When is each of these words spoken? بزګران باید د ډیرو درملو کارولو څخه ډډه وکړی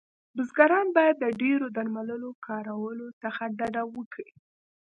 بزګران 0.35 0.87
باید 0.97 1.15
د 1.19 1.25
ډیرو 1.41 1.67
درملو 1.75 2.29
کارولو 2.45 3.07
څخه 3.21 3.43
ډډه 3.57 3.83
وکړی 3.95 4.29